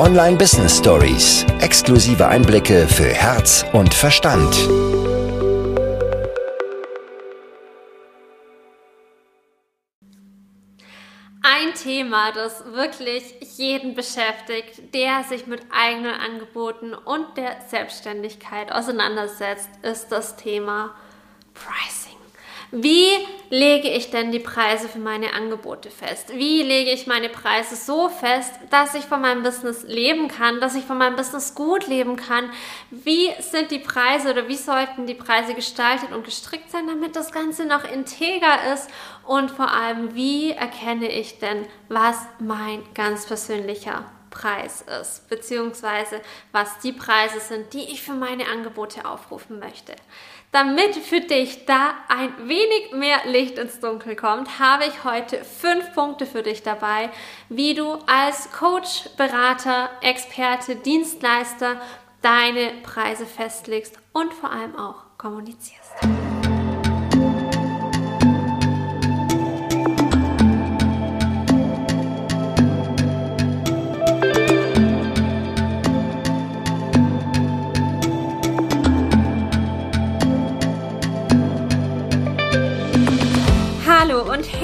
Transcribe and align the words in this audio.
Online 0.00 0.38
Business 0.38 0.78
Stories. 0.78 1.44
Exklusive 1.60 2.26
Einblicke 2.26 2.88
für 2.88 3.10
Herz 3.12 3.66
und 3.74 3.92
Verstand. 3.92 4.50
Ein 11.42 11.74
Thema, 11.74 12.32
das 12.32 12.64
wirklich 12.72 13.24
jeden 13.58 13.94
beschäftigt, 13.94 14.94
der 14.94 15.22
sich 15.24 15.46
mit 15.46 15.60
eigenen 15.70 16.14
Angeboten 16.14 16.94
und 16.94 17.36
der 17.36 17.60
Selbstständigkeit 17.68 18.72
auseinandersetzt, 18.72 19.68
ist 19.82 20.10
das 20.10 20.34
Thema 20.36 20.94
Pricing. 21.52 22.09
Wie 22.72 23.10
lege 23.48 23.88
ich 23.88 24.10
denn 24.10 24.30
die 24.30 24.38
Preise 24.38 24.88
für 24.88 25.00
meine 25.00 25.32
Angebote 25.32 25.90
fest? 25.90 26.32
Wie 26.32 26.62
lege 26.62 26.92
ich 26.92 27.08
meine 27.08 27.28
Preise 27.28 27.74
so 27.74 28.08
fest, 28.08 28.52
dass 28.70 28.94
ich 28.94 29.04
von 29.04 29.20
meinem 29.20 29.42
Business 29.42 29.82
leben 29.82 30.28
kann, 30.28 30.60
dass 30.60 30.76
ich 30.76 30.84
von 30.84 30.96
meinem 30.96 31.16
Business 31.16 31.56
gut 31.56 31.88
leben 31.88 32.14
kann? 32.14 32.48
Wie 32.92 33.30
sind 33.40 33.72
die 33.72 33.80
Preise 33.80 34.30
oder 34.30 34.46
wie 34.46 34.56
sollten 34.56 35.06
die 35.06 35.14
Preise 35.14 35.54
gestaltet 35.54 36.12
und 36.12 36.24
gestrickt 36.24 36.70
sein, 36.70 36.86
damit 36.86 37.16
das 37.16 37.32
Ganze 37.32 37.64
noch 37.64 37.82
integer 37.82 38.72
ist? 38.72 38.88
Und 39.26 39.50
vor 39.50 39.72
allem, 39.72 40.14
wie 40.14 40.52
erkenne 40.52 41.10
ich 41.10 41.40
denn, 41.40 41.66
was 41.88 42.18
mein 42.38 42.84
ganz 42.94 43.26
persönlicher 43.26 44.04
Preis 44.30 44.84
ist, 45.00 45.28
beziehungsweise 45.28 46.20
was 46.52 46.78
die 46.78 46.92
Preise 46.92 47.40
sind, 47.40 47.72
die 47.72 47.90
ich 47.90 48.00
für 48.00 48.12
meine 48.12 48.46
Angebote 48.46 49.04
aufrufen 49.04 49.58
möchte. 49.58 49.94
Damit 50.52 50.96
für 50.96 51.20
dich 51.20 51.64
da 51.64 51.94
ein 52.08 52.48
wenig 52.48 52.90
mehr 52.92 53.18
Licht 53.26 53.56
ins 53.56 53.78
Dunkel 53.78 54.16
kommt, 54.16 54.58
habe 54.58 54.84
ich 54.84 55.04
heute 55.04 55.44
fünf 55.44 55.94
Punkte 55.94 56.26
für 56.26 56.42
dich 56.42 56.64
dabei, 56.64 57.10
wie 57.48 57.74
du 57.74 57.98
als 58.06 58.50
Coach, 58.50 59.10
Berater, 59.16 59.90
Experte, 60.00 60.74
Dienstleister 60.74 61.80
deine 62.20 62.72
Preise 62.82 63.26
festlegst 63.26 63.96
und 64.12 64.34
vor 64.34 64.50
allem 64.50 64.76
auch 64.76 65.04
kommunizierst. 65.18 65.92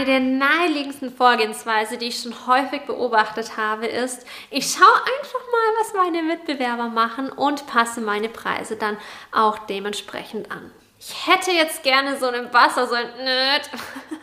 Eine 0.00 0.06
der 0.06 0.20
naheliegendsten 0.20 1.14
Vorgehensweise, 1.14 1.98
die 1.98 2.06
ich 2.06 2.22
schon 2.22 2.34
häufig 2.46 2.86
beobachtet 2.86 3.58
habe, 3.58 3.86
ist, 3.86 4.24
ich 4.48 4.70
schaue 4.70 4.86
einfach 4.86 5.40
mal, 5.52 5.74
was 5.78 5.92
meine 5.92 6.22
Mitbewerber 6.22 6.88
machen 6.88 7.28
und 7.28 7.66
passe 7.66 8.00
meine 8.00 8.30
Preise 8.30 8.76
dann 8.76 8.96
auch 9.30 9.58
dementsprechend 9.58 10.50
an. 10.50 10.70
Ich 10.98 11.26
hätte 11.26 11.50
jetzt 11.50 11.82
gerne 11.82 12.16
so 12.18 12.28
einen 12.28 12.50
Wasser, 12.50 12.86
so 12.86 12.94
ein 12.94 13.08
Nöt, 13.08 13.70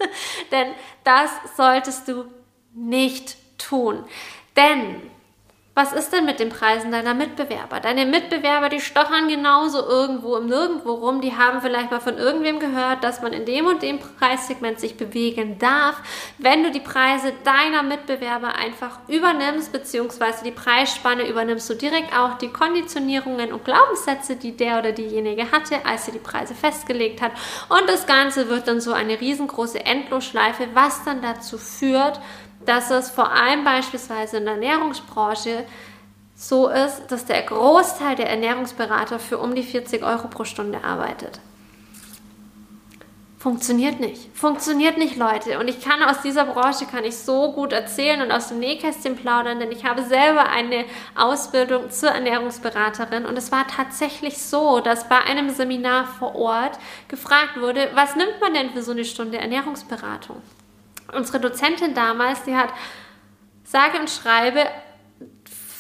denn 0.52 0.74
das 1.04 1.30
solltest 1.56 2.08
du 2.08 2.26
nicht 2.74 3.38
tun. 3.60 4.04
Denn 4.56 5.12
was 5.78 5.94
ist 5.94 6.12
denn 6.12 6.26
mit 6.26 6.40
den 6.40 6.50
Preisen 6.50 6.92
deiner 6.92 7.14
Mitbewerber? 7.14 7.80
Deine 7.80 8.08
Mitbewerber, 8.08 8.68
die 8.68 8.82
stochern 8.82 9.28
genauso 9.28 9.88
irgendwo 9.88 10.36
im 10.38 10.48
Nirgendwo 10.48 10.94
rum. 10.94 11.22
Die 11.22 11.38
haben 11.38 11.62
vielleicht 11.62 11.92
mal 11.92 12.00
von 12.00 12.18
irgendwem 12.18 12.60
gehört, 12.60 13.04
dass 13.04 13.22
man 13.22 13.32
in 13.32 13.46
dem 13.46 13.68
und 13.68 13.84
dem 13.84 14.00
Preissegment 14.00 14.80
sich 14.80 14.98
bewegen 14.98 15.60
darf. 15.60 16.02
Wenn 16.40 16.64
du 16.64 16.72
die 16.72 16.80
Preise 16.80 17.32
deiner 17.44 17.84
Mitbewerber 17.84 18.56
einfach 18.56 18.98
übernimmst, 19.08 19.72
beziehungsweise 19.72 20.44
die 20.44 20.52
Preisspanne 20.52 21.30
übernimmst 21.30 21.70
du 21.70 21.76
direkt 21.76 22.12
auch 22.18 22.40
die 22.40 22.50
Konditionierungen 22.50 23.54
und 23.54 23.64
Glaubenssätze, 23.64 24.36
die 24.36 24.58
der 24.58 24.80
oder 24.80 24.94
diejenige 24.94 25.52
hatte, 25.52 25.86
als 25.86 26.06
sie 26.06 26.12
die 26.12 26.18
Preise 26.18 26.56
festgelegt 26.56 27.22
hat. 27.22 27.34
Und 27.70 27.88
das 27.88 28.08
Ganze 28.08 28.50
wird 28.50 28.68
dann 28.68 28.82
so 28.82 28.94
eine 28.94 29.22
riesengroße 29.22 29.86
Endlosschleife, 29.86 30.70
was 30.74 31.04
dann 31.04 31.22
dazu 31.22 31.60
führt, 31.60 32.20
dass 32.68 32.92
es 32.92 33.10
vor 33.10 33.32
allem 33.32 33.64
beispielsweise 33.64 34.38
in 34.38 34.46
der 34.46 34.56
Ernährungsbranche 34.56 35.66
so 36.36 36.68
ist, 36.68 37.08
dass 37.08 37.26
der 37.26 37.42
Großteil 37.42 38.16
der 38.16 38.30
Ernährungsberater 38.30 39.20
für 39.20 39.40
um 39.40 39.56
die 39.56 39.64
40 39.64 40.04
Euro 40.04 40.28
pro 40.28 40.44
Stunde 40.44 40.84
arbeitet. 40.84 41.40
Funktioniert 43.40 44.00
nicht. 44.00 44.36
Funktioniert 44.36 44.98
nicht, 44.98 45.16
Leute. 45.16 45.60
Und 45.60 45.70
ich 45.70 45.80
kann 45.80 46.04
aus 46.04 46.22
dieser 46.22 46.46
Branche 46.46 46.86
kann 46.86 47.06
ich 47.06 47.18
so 47.18 47.54
gut 47.54 47.72
erzählen 47.72 48.22
und 48.22 48.32
aus 48.32 48.50
dem 48.50 48.60
Nähkästchen 48.60 49.16
plaudern, 49.16 49.60
denn 49.60 49.72
ich 49.72 49.86
habe 49.86 50.04
selber 50.04 50.50
eine 50.50 50.86
Ausbildung 51.16 51.90
zur 51.90 52.10
Ernährungsberaterin 52.10 53.26
und 53.26 53.38
es 53.38 53.52
war 53.52 53.66
tatsächlich 53.68 54.40
so, 54.40 54.80
dass 54.80 55.08
bei 55.08 55.20
einem 55.20 55.50
Seminar 55.52 56.08
vor 56.08 56.36
Ort 56.36 56.78
gefragt 57.08 57.62
wurde, 57.62 57.90
was 57.94 58.16
nimmt 58.16 58.42
man 58.42 58.54
denn 58.54 58.72
für 58.72 58.82
so 58.82 58.92
eine 58.92 59.06
Stunde 59.06 59.38
Ernährungsberatung? 59.38 60.42
Unsere 61.14 61.40
Dozentin 61.40 61.94
damals, 61.94 62.44
die 62.44 62.56
hat 62.56 62.70
sage 63.64 64.00
und 64.00 64.10
schreibe 64.10 64.66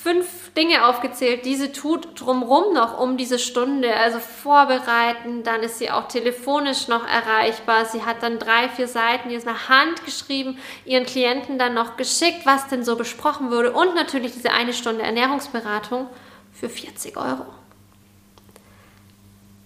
fünf 0.08 0.54
Dinge 0.54 0.88
aufgezählt, 0.88 1.46
die 1.46 1.56
sie 1.56 1.72
tut 1.72 2.20
drumrum 2.20 2.74
noch 2.74 2.98
um 2.98 3.18
diese 3.18 3.40
Stunde. 3.40 3.94
Also 3.94 4.20
vorbereiten, 4.20 5.44
dann 5.44 5.62
ist 5.64 5.80
sie 5.80 5.92
auch 5.92 6.08
telefonisch 6.08 6.88
noch 6.88 7.06
erreichbar. 7.06 7.86
Sie 7.86 8.04
hat 8.04 8.24
dann 8.24 8.40
drei, 8.40 8.70
vier 8.70 8.88
Seiten 8.88 9.30
jetzt 9.30 9.46
nach 9.46 9.68
Hand 9.68 10.06
geschrieben, 10.06 10.58
ihren 10.86 11.06
Klienten 11.06 11.60
dann 11.60 11.74
noch 11.74 11.98
geschickt, 11.98 12.46
was 12.46 12.68
denn 12.68 12.86
so 12.86 12.96
besprochen 12.96 13.52
wurde. 13.52 13.74
Und 13.74 13.96
natürlich 13.96 14.34
diese 14.34 14.52
eine 14.52 14.74
Stunde 14.74 15.04
Ernährungsberatung 15.04 16.08
für 16.54 16.70
40 16.70 17.18
Euro. 17.18 17.46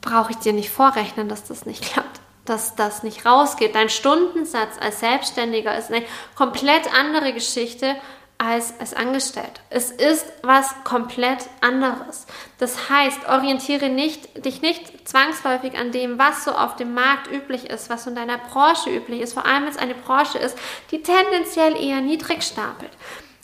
Brauche 0.02 0.32
ich 0.32 0.38
dir 0.38 0.54
nicht 0.54 0.72
vorrechnen, 0.72 1.30
dass 1.30 1.44
das 1.44 1.68
nicht 1.68 1.84
klappt 1.84 2.21
dass 2.52 2.76
das 2.76 3.02
nicht 3.02 3.26
rausgeht. 3.26 3.74
Dein 3.74 3.90
Stundensatz 3.90 4.78
als 4.80 5.00
Selbstständiger 5.00 5.76
ist 5.78 5.92
eine 5.92 6.06
komplett 6.36 6.94
andere 6.94 7.34
Geschichte 7.34 7.96
als 8.38 8.74
als 8.80 8.94
Angestellter. 8.94 9.62
Es 9.70 9.92
ist 9.92 10.26
was 10.42 10.74
komplett 10.84 11.48
anderes. 11.62 12.26
Das 12.58 12.90
heißt, 12.90 13.30
orientiere 13.30 13.90
nicht, 13.90 14.46
dich 14.46 14.62
nicht 14.62 15.08
zwangsläufig 15.08 15.78
an 15.78 15.92
dem, 15.92 16.18
was 16.18 16.44
so 16.44 16.52
auf 16.52 16.76
dem 16.76 16.94
Markt 16.94 17.32
üblich 17.32 17.70
ist, 17.70 17.90
was 17.90 18.08
in 18.08 18.16
deiner 18.16 18.40
Branche 18.40 18.90
üblich 18.90 19.22
ist, 19.22 19.34
vor 19.34 19.46
allem 19.46 19.64
wenn 19.64 19.72
es 19.72 19.78
eine 19.78 19.94
Branche 19.94 20.40
ist, 20.40 20.58
die 20.90 21.04
tendenziell 21.04 21.76
eher 21.82 22.02
niedrig 22.02 22.42
stapelt, 22.42 22.92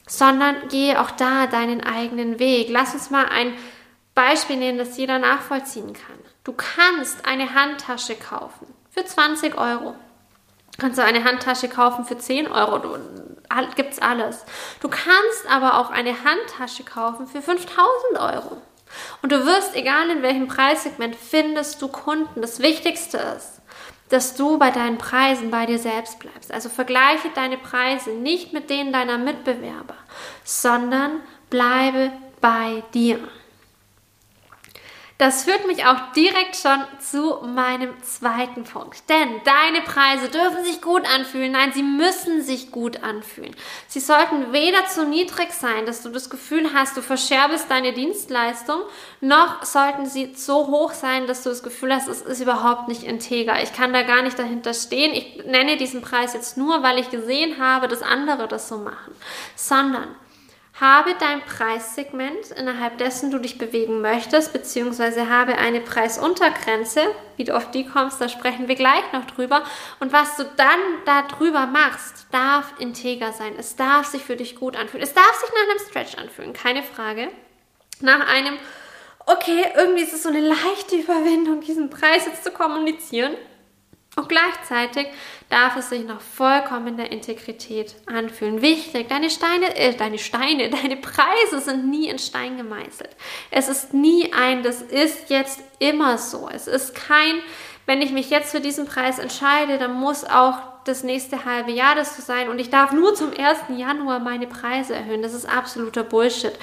sondern 0.08 0.68
gehe 0.70 1.00
auch 1.00 1.12
da 1.12 1.46
deinen 1.46 1.84
eigenen 1.84 2.40
Weg. 2.40 2.68
Lass 2.70 2.94
uns 2.94 3.12
mal 3.12 3.28
ein 3.28 3.54
Beispiel 4.16 4.56
nehmen, 4.56 4.80
das 4.80 4.98
jeder 4.98 5.20
nachvollziehen 5.20 5.94
kann. 5.94 6.18
Du 6.44 6.54
kannst 6.54 7.26
eine 7.28 7.54
Handtasche 7.54 8.16
kaufen 8.16 8.77
für 8.98 9.06
20 9.06 9.58
Euro. 9.58 9.96
Kannst 10.80 10.98
du 10.98 11.04
eine 11.04 11.24
Handtasche 11.24 11.70
kaufen 11.70 12.06
für 12.06 12.18
10 12.18 12.48
Euro, 12.48 12.80
du, 12.80 12.98
gibt's 13.76 14.00
alles. 14.00 14.44
Du 14.80 14.90
kannst 14.90 15.50
aber 15.50 15.80
auch 15.80 15.90
eine 15.90 16.24
Handtasche 16.24 16.84
kaufen 16.84 17.28
für 17.28 17.42
5000 17.42 18.20
Euro. 18.20 18.62
Und 19.22 19.32
du 19.32 19.46
wirst, 19.46 19.76
egal 19.76 20.10
in 20.10 20.22
welchem 20.22 20.48
Preissegment, 20.48 21.16
findest 21.16 21.82
du 21.82 21.88
Kunden. 21.88 22.42
Das 22.42 22.60
Wichtigste 22.60 23.18
ist, 23.18 23.62
dass 24.10 24.36
du 24.36 24.58
bei 24.58 24.72
deinen 24.72 24.98
Preisen 24.98 25.52
bei 25.52 25.66
dir 25.66 25.80
selbst 25.80 26.20
bleibst. 26.20 26.52
Also 26.52 26.70
vergleiche 26.70 27.30
deine 27.36 27.58
Preise 27.58 28.12
nicht 28.12 28.54
mit 28.54 28.70
denen 28.70 28.94
deiner 28.94 29.18
Mitbewerber, 29.18 29.96
sondern 30.44 31.22
bleibe 31.50 32.12
bei 32.40 32.84
dir. 32.94 33.20
Das 35.18 35.46
führt 35.46 35.66
mich 35.66 35.84
auch 35.84 36.12
direkt 36.16 36.56
schon 36.58 36.84
zu 37.00 37.40
meinem 37.44 37.92
zweiten 38.04 38.66
Punkt. 38.66 39.10
Denn 39.10 39.42
deine 39.46 39.82
Preise 39.82 40.30
dürfen 40.30 40.64
sich 40.64 40.80
gut 40.80 41.08
anfühlen. 41.12 41.54
Nein, 41.54 41.72
sie 41.74 41.82
müssen 41.82 42.44
sich 42.44 42.72
gut 42.72 43.02
anfühlen. 43.02 43.56
Sie 43.88 44.00
sollten 44.00 44.54
weder 44.54 44.86
zu 44.86 45.08
niedrig 45.08 45.52
sein, 45.54 45.88
dass 45.88 46.04
du 46.04 46.10
das 46.10 46.30
Gefühl 46.30 46.72
hast, 46.72 46.98
du 46.98 47.02
verscherbest 47.02 47.72
deine 47.72 47.94
Dienstleistung, 47.94 48.82
noch 49.20 49.66
sollten 49.66 50.06
sie 50.06 50.36
so 50.36 50.68
hoch 50.68 50.94
sein, 50.94 51.26
dass 51.26 51.42
du 51.42 51.50
das 51.50 51.64
Gefühl 51.64 51.96
hast, 51.96 52.08
es 52.08 52.22
ist 52.22 52.42
überhaupt 52.42 52.88
nicht 52.88 53.02
integer. 53.02 53.62
Ich 53.64 53.74
kann 53.74 53.94
da 53.94 54.04
gar 54.04 54.22
nicht 54.22 54.38
dahinter 54.38 54.76
stehen. 54.76 55.14
Ich 55.14 55.46
nenne 55.46 55.78
diesen 55.78 56.02
Preis 56.02 56.34
jetzt 56.34 56.58
nur, 56.58 56.84
weil 56.84 57.00
ich 57.00 57.10
gesehen 57.10 57.58
habe, 57.60 57.88
dass 57.88 58.04
andere 58.04 58.48
das 58.48 58.70
so 58.70 58.78
machen. 58.78 59.16
Sondern 59.56 60.16
habe 60.80 61.16
dein 61.20 61.42
Preissegment, 61.42 62.52
innerhalb 62.56 63.00
dessen 63.00 63.32
du 63.32 63.40
dich 63.40 63.58
bewegen 63.58 64.02
möchtest, 64.02 64.54
beziehungsweise 64.54 65.28
habe 65.30 65.58
eine 65.58 65.82
Preisuntergrenze. 65.82 67.02
Wie 67.36 67.46
du 67.46 67.56
auf 67.56 67.72
die 67.72 67.86
kommst, 67.86 68.22
da 68.22 68.30
sprechen 68.30 68.68
wir 68.68 68.76
gleich 68.76 69.12
noch 69.12 69.26
drüber. 69.26 69.64
Und 70.00 70.14
was 70.14 70.38
du 70.38 70.44
dann 70.56 70.80
darüber 71.06 71.66
machst, 71.66 72.28
darf 72.32 72.74
integer 72.80 73.34
sein. 73.34 73.54
Es 73.58 73.76
darf 73.76 74.06
sich 74.06 74.22
für 74.22 74.36
dich 74.36 74.56
gut 74.56 74.76
anfühlen. 74.76 75.04
Es 75.04 75.14
darf 75.14 75.34
sich 75.34 75.50
nach 75.50 75.70
einem 75.70 75.90
Stretch 75.90 76.16
anfühlen, 76.18 76.54
keine 76.54 76.84
Frage. 76.84 77.30
Nach 78.02 78.28
einem, 78.28 78.58
okay, 79.26 79.66
irgendwie 79.76 80.04
ist 80.04 80.14
es 80.14 80.24
so 80.24 80.30
eine 80.30 80.42
leichte 80.42 80.96
Überwindung, 80.96 81.62
diesen 81.62 81.90
Preis 81.90 82.26
jetzt 82.28 82.44
zu 82.44 82.52
kommunizieren. 82.52 83.36
Und 84.18 84.30
gleichzeitig 84.30 85.08
darf 85.48 85.78
es 85.78 85.90
sich 85.90 86.04
noch 86.04 86.22
vollkommen 86.22 86.88
in 86.88 86.98
der 86.98 87.12
Integrität 87.12 87.96
anfühlen. 88.08 88.64
Wichtig, 88.64 89.08
deine 89.10 89.30
Steine, 89.30 89.76
äh, 89.78 89.96
deine 89.96 90.18
Steine, 90.18 90.70
deine 90.82 90.98
Preise 90.98 91.62
sind 91.62 91.88
nie 91.88 92.10
in 92.10 92.18
Stein 92.18 92.58
gemeißelt. 92.58 93.16
Es 93.52 93.70
ist 93.70 93.94
nie 93.94 94.34
ein, 94.34 94.64
das 94.64 94.82
ist 94.82 95.30
jetzt 95.30 95.62
immer 95.78 96.18
so. 96.18 96.50
Es 96.52 96.66
ist 96.66 96.96
kein, 96.96 97.36
wenn 97.86 98.02
ich 98.02 98.12
mich 98.12 98.32
jetzt 98.32 98.52
für 98.52 98.60
diesen 98.60 98.88
Preis 98.88 99.20
entscheide, 99.20 99.78
dann 99.78 99.94
muss 99.94 100.26
auch 100.26 100.58
das 100.86 101.04
nächste 101.04 101.46
halbe 101.46 101.72
Jahr 101.72 101.94
das 101.94 102.16
so 102.16 102.24
sein 102.24 102.50
und 102.50 102.58
ich 102.58 102.72
darf 102.72 102.94
nur 102.94 103.14
zum 103.14 103.32
1. 103.38 103.78
Januar 103.78 104.18
meine 104.20 104.48
Preise 104.48 104.96
erhöhen. 104.96 105.22
Das 105.22 105.36
ist 105.36 105.46
absoluter 105.46 106.04
Bullshit. 106.04 106.54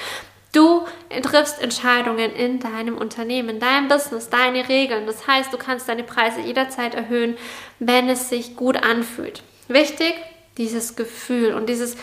Du 0.54 0.86
triffst 1.22 1.60
Entscheidungen 1.60 2.32
in 2.32 2.60
deinem 2.60 2.96
Unternehmen, 2.96 3.58
deinem 3.58 3.88
Business, 3.88 4.30
deine 4.30 4.68
Regeln. 4.68 5.04
Das 5.04 5.26
heißt, 5.26 5.52
du 5.52 5.58
kannst 5.58 5.88
deine 5.88 6.04
Preise 6.04 6.40
jederzeit 6.40 6.94
erhöhen, 6.94 7.36
wenn 7.80 8.08
es 8.08 8.28
sich 8.28 8.54
gut 8.54 8.76
anfühlt. 8.76 9.42
Wichtig, 9.66 10.14
dieses 10.56 10.94
Gefühl 10.94 11.54
und 11.54 11.68
dieses, 11.68 11.96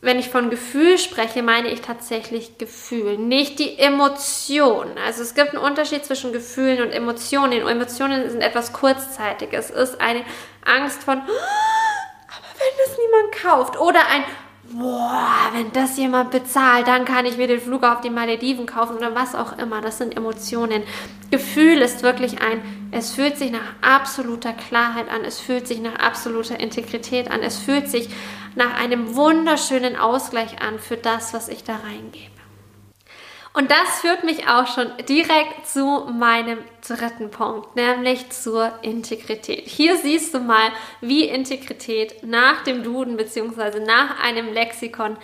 wenn 0.00 0.20
ich 0.20 0.28
von 0.28 0.50
Gefühl 0.50 0.98
spreche, 0.98 1.42
meine 1.42 1.68
ich 1.68 1.80
tatsächlich 1.80 2.58
Gefühl, 2.58 3.18
nicht 3.18 3.58
die 3.58 3.76
Emotion. 3.76 4.96
Also 5.04 5.22
es 5.22 5.34
gibt 5.34 5.50
einen 5.50 5.64
Unterschied 5.64 6.04
zwischen 6.04 6.32
Gefühlen 6.32 6.82
und 6.82 6.92
Emotionen. 6.92 7.66
Emotionen 7.66 8.30
sind 8.30 8.40
etwas 8.40 8.72
Kurzzeitiges. 8.72 9.68
Es 9.68 9.90
ist 9.90 10.00
eine 10.00 10.24
Angst 10.64 11.02
von, 11.02 11.18
ah, 11.18 11.24
aber 11.26 12.46
wenn 12.54 12.86
das 12.86 12.96
niemand 12.98 13.32
kauft 13.42 13.80
oder 13.80 14.06
ein 14.06 14.24
boah, 14.72 15.29
wenn 15.60 15.72
das 15.72 15.98
jemand 15.98 16.30
bezahlt, 16.30 16.88
dann 16.88 17.04
kann 17.04 17.26
ich 17.26 17.36
mir 17.36 17.46
den 17.46 17.60
Flug 17.60 17.82
auf 17.82 18.00
die 18.00 18.08
Malediven 18.08 18.64
kaufen 18.64 18.96
oder 18.96 19.14
was 19.14 19.34
auch 19.34 19.58
immer. 19.58 19.82
Das 19.82 19.98
sind 19.98 20.16
Emotionen. 20.16 20.82
Gefühl 21.30 21.82
ist 21.82 22.02
wirklich 22.02 22.40
ein, 22.40 22.62
es 22.92 23.12
fühlt 23.12 23.36
sich 23.36 23.50
nach 23.50 23.74
absoluter 23.82 24.54
Klarheit 24.54 25.10
an, 25.10 25.22
es 25.22 25.38
fühlt 25.38 25.68
sich 25.68 25.82
nach 25.82 25.96
absoluter 25.96 26.58
Integrität 26.58 27.30
an, 27.30 27.42
es 27.42 27.58
fühlt 27.58 27.90
sich 27.90 28.08
nach 28.54 28.80
einem 28.80 29.14
wunderschönen 29.14 29.96
Ausgleich 29.96 30.62
an 30.62 30.78
für 30.78 30.96
das, 30.96 31.34
was 31.34 31.50
ich 31.50 31.62
da 31.62 31.76
reingebe. 31.76 32.40
Und 33.52 33.70
das 33.72 34.00
führt 34.00 34.22
mich 34.22 34.46
auch 34.46 34.68
schon 34.68 34.92
direkt 35.08 35.66
zu 35.66 36.06
meinem 36.12 36.58
dritten 36.86 37.30
Punkt, 37.32 37.74
nämlich 37.74 38.30
zur 38.30 38.72
Integrität. 38.82 39.66
Hier 39.66 39.96
siehst 39.96 40.34
du 40.34 40.38
mal, 40.38 40.70
wie 41.00 41.24
Integrität 41.24 42.22
nach 42.22 42.62
dem 42.62 42.84
Duden 42.84 43.16
bzw. 43.16 43.80
nach 43.80 44.22
einem 44.22 44.52
Lexikon 44.52 45.16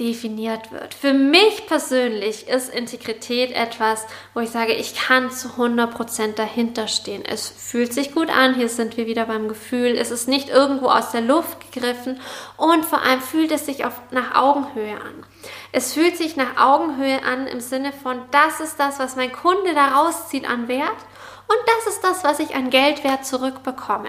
definiert 0.00 0.72
wird. 0.72 0.92
Für 0.92 1.12
mich 1.12 1.66
persönlich 1.66 2.48
ist 2.48 2.74
Integrität 2.74 3.52
etwas, 3.52 4.06
wo 4.34 4.40
ich 4.40 4.50
sage, 4.50 4.72
ich 4.72 4.96
kann 4.96 5.30
zu 5.30 5.48
100% 5.50 6.34
dahinter 6.34 6.88
stehen. 6.88 7.24
Es 7.24 7.48
fühlt 7.48 7.92
sich 7.92 8.12
gut 8.12 8.28
an, 8.28 8.54
hier 8.54 8.68
sind 8.68 8.96
wir 8.96 9.06
wieder 9.06 9.26
beim 9.26 9.46
Gefühl, 9.46 9.96
es 9.96 10.10
ist 10.10 10.26
nicht 10.26 10.48
irgendwo 10.48 10.86
aus 10.86 11.12
der 11.12 11.20
Luft 11.20 11.72
gegriffen 11.72 12.20
und 12.56 12.84
vor 12.84 13.02
allem 13.02 13.20
fühlt 13.20 13.52
es 13.52 13.66
sich 13.66 13.84
auf, 13.84 13.92
nach 14.10 14.34
Augenhöhe 14.34 14.96
an. 14.96 15.24
Es 15.70 15.92
fühlt 15.92 16.16
sich 16.16 16.34
nach 16.34 16.56
Augenhöhe 16.56 17.22
an 17.22 17.46
im 17.46 17.60
Sinne 17.60 17.92
von, 17.92 18.20
das 18.32 18.58
ist 18.58 18.80
das, 18.80 18.98
was 18.98 19.14
mein 19.14 19.30
Kunde 19.30 19.74
daraus 19.74 20.28
zieht 20.28 20.48
an 20.48 20.66
Wert 20.66 20.88
und 21.46 21.58
das 21.66 21.94
ist 21.94 22.02
das, 22.02 22.24
was 22.24 22.40
ich 22.40 22.56
an 22.56 22.70
Geldwert 22.70 23.24
zurückbekomme. 23.24 24.08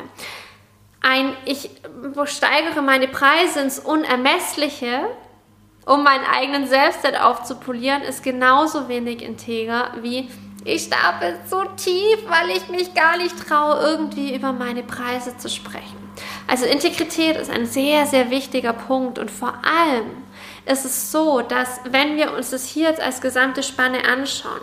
Ein, 1.01 1.37
ich 1.45 1.69
steigere 2.23 2.81
meine 2.81 3.07
Preise 3.07 3.59
ins 3.59 3.77
Unermessliche, 3.77 5.01
um 5.85 6.03
meinen 6.03 6.25
eigenen 6.25 6.67
Selbstwert 6.67 7.21
aufzupolieren, 7.21 8.01
ist 8.01 8.23
genauso 8.23 8.87
wenig 8.87 9.21
integer 9.21 9.91
wie 10.01 10.29
ich 10.63 10.85
stapel 10.85 11.37
so 11.47 11.63
tief, 11.77 12.17
weil 12.27 12.57
ich 12.57 12.69
mich 12.69 12.95
gar 12.95 13.17
nicht 13.17 13.37
traue, 13.47 13.79
irgendwie 13.81 14.35
über 14.35 14.51
meine 14.51 14.81
Preise 14.81 15.37
zu 15.37 15.47
sprechen. 15.47 15.97
Also 16.47 16.65
Integrität 16.65 17.37
ist 17.37 17.51
ein 17.51 17.67
sehr, 17.67 18.07
sehr 18.07 18.31
wichtiger 18.31 18.73
Punkt 18.73 19.19
und 19.19 19.29
vor 19.29 19.53
allem 19.63 20.05
ist 20.65 20.85
es 20.85 21.11
so, 21.11 21.41
dass 21.41 21.81
wenn 21.89 22.17
wir 22.17 22.33
uns 22.33 22.49
das 22.49 22.65
hier 22.65 22.89
jetzt 22.89 23.01
als 23.01 23.21
gesamte 23.21 23.61
Spanne 23.61 24.07
anschauen, 24.07 24.61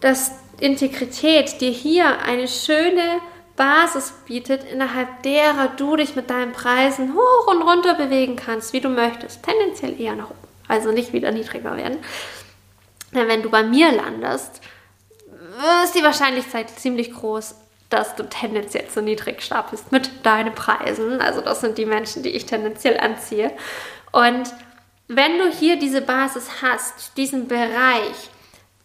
dass 0.00 0.32
Integrität 0.60 1.60
dir 1.60 1.70
hier 1.70 2.20
eine 2.22 2.48
schöne 2.48 3.20
Basis 3.58 4.14
bietet, 4.24 4.64
innerhalb 4.64 5.22
derer 5.22 5.68
du 5.76 5.96
dich 5.96 6.16
mit 6.16 6.30
deinen 6.30 6.52
Preisen 6.52 7.14
hoch 7.14 7.46
und 7.48 7.60
runter 7.60 7.94
bewegen 7.94 8.36
kannst, 8.36 8.72
wie 8.72 8.80
du 8.80 8.88
möchtest. 8.88 9.42
Tendenziell 9.42 10.00
eher 10.00 10.14
nach 10.14 10.30
oben, 10.30 10.48
also 10.68 10.92
nicht 10.92 11.12
wieder 11.12 11.30
niedriger 11.32 11.76
werden. 11.76 11.98
Denn 13.12 13.28
wenn 13.28 13.42
du 13.42 13.50
bei 13.50 13.62
mir 13.62 13.92
landest, 13.92 14.62
ist 15.84 15.94
die 15.94 16.02
Wahrscheinlichkeit 16.02 16.70
ziemlich 16.70 17.12
groß, 17.12 17.56
dass 17.90 18.14
du 18.14 18.28
tendenziell 18.28 18.86
zu 18.88 19.02
niedrig 19.02 19.42
stapelst 19.42 19.92
mit 19.92 20.24
deinen 20.24 20.54
Preisen. 20.54 21.20
Also 21.20 21.40
das 21.40 21.60
sind 21.60 21.78
die 21.78 21.86
Menschen, 21.86 22.22
die 22.22 22.30
ich 22.30 22.46
tendenziell 22.46 22.98
anziehe. 22.98 23.50
Und 24.12 24.54
wenn 25.08 25.38
du 25.38 25.50
hier 25.50 25.78
diese 25.78 26.02
Basis 26.02 26.62
hast, 26.62 27.16
diesen 27.16 27.48
Bereich, 27.48 28.30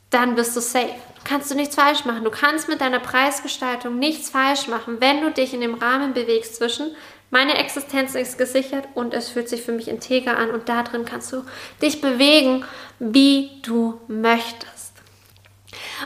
dann 0.09 0.35
bist 0.35 0.55
du 0.55 0.61
safe 0.61 0.95
kannst 1.23 1.51
du 1.51 1.55
nichts 1.55 1.75
falsch 1.75 2.05
machen. 2.05 2.23
Du 2.23 2.31
kannst 2.31 2.69
mit 2.69 2.81
deiner 2.81 2.99
Preisgestaltung 2.99 3.99
nichts 3.99 4.29
falsch 4.29 4.67
machen, 4.67 4.97
wenn 4.99 5.21
du 5.21 5.31
dich 5.31 5.53
in 5.53 5.61
dem 5.61 5.75
Rahmen 5.75 6.13
bewegst 6.13 6.55
zwischen 6.55 6.95
meine 7.33 7.57
Existenz 7.57 8.13
ist 8.13 8.37
gesichert 8.37 8.87
und 8.93 9.15
es 9.15 9.29
fühlt 9.29 9.49
sich 9.49 9.63
für 9.63 9.71
mich 9.71 9.87
integer 9.87 10.37
an 10.37 10.51
und 10.51 10.69
da 10.69 10.83
drin 10.83 11.03
kannst 11.03 11.33
du 11.33 11.43
dich 11.81 11.99
bewegen, 11.99 12.63
wie 12.99 13.49
du 13.63 13.99
möchtest. 14.07 14.72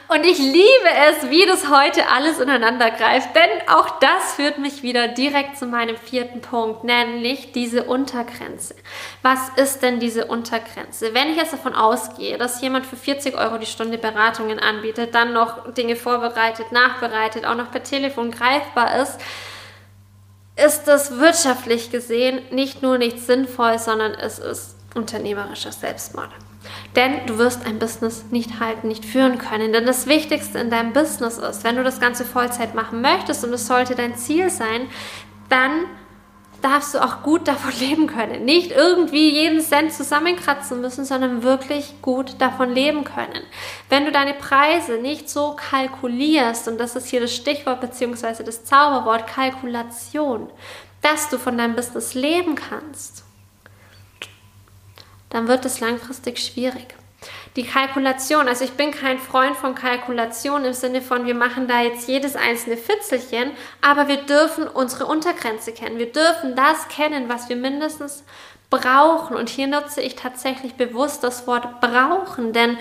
Und 0.07 0.25
ich 0.25 0.37
liebe 0.37 0.89
es, 1.09 1.29
wie 1.29 1.45
das 1.45 1.69
heute 1.69 2.07
alles 2.09 2.39
ineinander 2.39 2.91
greift, 2.91 3.35
denn 3.35 3.67
auch 3.67 3.99
das 3.99 4.35
führt 4.35 4.57
mich 4.57 4.83
wieder 4.83 5.07
direkt 5.07 5.57
zu 5.57 5.65
meinem 5.65 5.97
vierten 5.97 6.41
Punkt, 6.41 6.83
nämlich 6.83 7.51
diese 7.51 7.83
Untergrenze. 7.83 8.75
Was 9.21 9.49
ist 9.55 9.83
denn 9.83 9.99
diese 9.99 10.25
Untergrenze? 10.25 11.13
Wenn 11.13 11.29
ich 11.29 11.37
jetzt 11.37 11.53
davon 11.53 11.73
ausgehe, 11.73 12.37
dass 12.37 12.61
jemand 12.61 12.85
für 12.85 12.95
40 12.95 13.37
Euro 13.37 13.57
die 13.57 13.65
Stunde 13.65 13.97
Beratungen 13.97 14.59
anbietet, 14.59 15.13
dann 15.13 15.33
noch 15.33 15.73
Dinge 15.73 15.95
vorbereitet, 15.95 16.71
nachbereitet, 16.71 17.45
auch 17.45 17.55
noch 17.55 17.71
per 17.71 17.83
Telefon 17.83 18.31
greifbar 18.31 19.01
ist, 19.01 19.19
ist 20.55 20.85
das 20.85 21.19
wirtschaftlich 21.19 21.91
gesehen 21.91 22.41
nicht 22.51 22.81
nur 22.81 22.97
nicht 22.97 23.19
sinnvoll, 23.19 23.77
sondern 23.77 24.13
es 24.13 24.39
ist 24.39 24.75
unternehmerischer 24.95 25.71
Selbstmord. 25.71 26.31
Denn 26.95 27.25
du 27.25 27.37
wirst 27.37 27.65
ein 27.65 27.79
Business 27.79 28.25
nicht 28.31 28.59
halten, 28.59 28.87
nicht 28.87 29.05
führen 29.05 29.37
können. 29.37 29.73
Denn 29.73 29.85
das 29.85 30.07
Wichtigste 30.07 30.59
in 30.59 30.69
deinem 30.69 30.93
Business 30.93 31.37
ist, 31.37 31.63
wenn 31.63 31.75
du 31.75 31.83
das 31.83 31.99
Ganze 31.99 32.25
Vollzeit 32.25 32.75
machen 32.75 33.01
möchtest 33.01 33.43
und 33.43 33.53
es 33.53 33.67
sollte 33.67 33.95
dein 33.95 34.15
Ziel 34.15 34.49
sein, 34.49 34.87
dann 35.49 35.85
darfst 36.61 36.93
du 36.95 37.03
auch 37.03 37.23
gut 37.23 37.47
davon 37.47 37.71
leben 37.79 38.07
können. 38.07 38.45
Nicht 38.45 38.71
irgendwie 38.71 39.29
jeden 39.29 39.61
Cent 39.61 39.93
zusammenkratzen 39.93 40.81
müssen, 40.81 41.05
sondern 41.05 41.43
wirklich 41.43 42.01
gut 42.01 42.35
davon 42.39 42.73
leben 42.73 43.03
können. 43.03 43.43
Wenn 43.89 44.05
du 44.05 44.11
deine 44.11 44.33
Preise 44.33 44.97
nicht 44.97 45.29
so 45.29 45.55
kalkulierst, 45.55 46.67
und 46.67 46.79
das 46.79 46.95
ist 46.95 47.07
hier 47.07 47.21
das 47.21 47.35
Stichwort 47.35 47.81
bzw. 47.81 48.43
das 48.43 48.63
Zauberwort 48.65 49.27
Kalkulation, 49.27 50.49
dass 51.01 51.29
du 51.29 51.37
von 51.37 51.57
deinem 51.57 51.75
Business 51.75 52.13
leben 52.13 52.55
kannst, 52.55 53.23
dann 55.29 55.47
wird 55.47 55.65
es 55.65 55.79
langfristig 55.79 56.39
schwierig. 56.39 56.95
Die 57.55 57.63
Kalkulation, 57.63 58.47
also 58.47 58.63
ich 58.63 58.73
bin 58.73 58.91
kein 58.91 59.17
Freund 59.17 59.55
von 59.57 59.73
Kalkulation 59.73 60.63
im 60.63 60.73
Sinne 60.73 61.01
von, 61.01 61.25
wir 61.25 61.33
machen 61.33 61.67
da 61.67 61.81
jetzt 61.81 62.07
jedes 62.07 62.35
einzelne 62.35 62.77
Fitzelchen, 62.77 63.51
aber 63.81 64.07
wir 64.07 64.17
dürfen 64.17 64.67
unsere 64.67 65.07
Untergrenze 65.07 65.71
kennen. 65.71 65.97
Wir 65.97 66.11
dürfen 66.11 66.55
das 66.55 66.87
kennen, 66.89 67.29
was 67.29 67.49
wir 67.49 67.55
mindestens 67.55 68.23
brauchen. 68.69 69.35
Und 69.35 69.49
hier 69.49 69.67
nutze 69.67 70.01
ich 70.01 70.15
tatsächlich 70.15 70.75
bewusst 70.75 71.23
das 71.23 71.47
Wort 71.47 71.81
brauchen, 71.81 72.53
denn 72.53 72.77